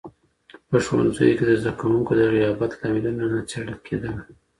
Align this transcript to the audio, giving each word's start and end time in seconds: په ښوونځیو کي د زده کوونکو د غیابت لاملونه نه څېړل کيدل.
په 0.69 0.77
ښوونځیو 0.85 1.37
کي 1.37 1.43
د 1.47 1.51
زده 1.61 1.71
کوونکو 1.79 2.11
د 2.19 2.21
غیابت 2.35 2.71
لاملونه 2.79 3.23
نه 3.33 3.39
څېړل 3.49 3.77
کيدل. 3.87 4.15